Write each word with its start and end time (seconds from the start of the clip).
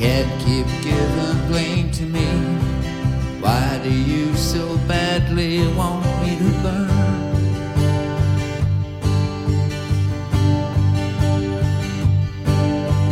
can't 0.00 0.40
keep 0.40 0.66
giving 0.82 1.46
blame 1.46 1.90
to 1.90 2.04
me. 2.04 2.24
Why 3.38 3.78
do 3.82 3.92
you 3.92 4.34
so 4.34 4.78
badly 4.88 5.58
want 5.74 6.06
me 6.22 6.38
to 6.38 6.50
burn? 6.62 6.90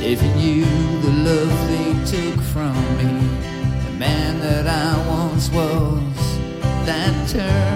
If 0.00 0.22
you 0.22 0.32
knew 0.40 0.64
the 1.02 1.12
love 1.28 1.54
they 1.68 1.90
took 2.06 2.40
from 2.40 2.74
me, 2.96 3.12
the 3.84 3.94
man 3.98 4.40
that 4.40 4.66
I 4.66 4.96
once 5.06 5.50
was, 5.50 6.38
that 6.86 7.28
turned. 7.28 7.67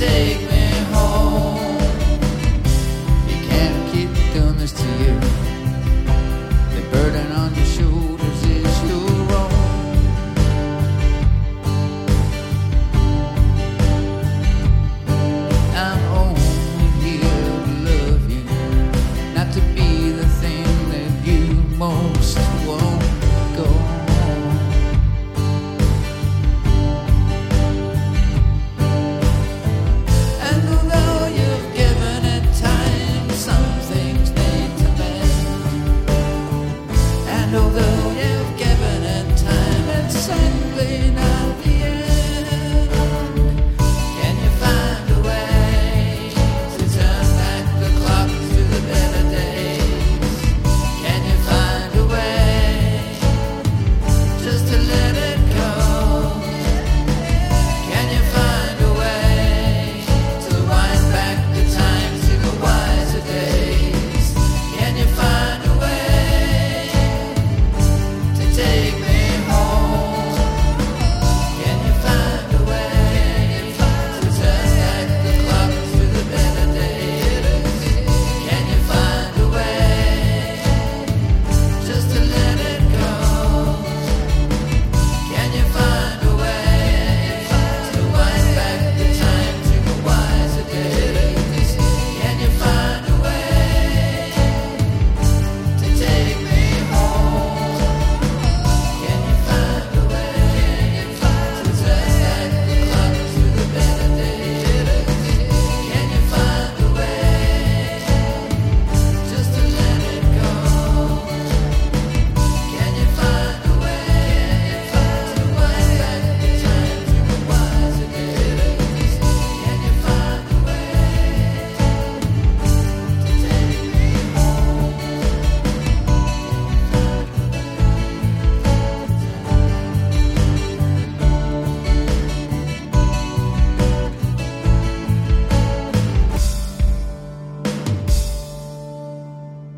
take 0.00 0.49